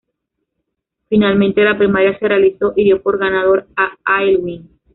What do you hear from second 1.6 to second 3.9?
la primaria se realizó y dio por ganador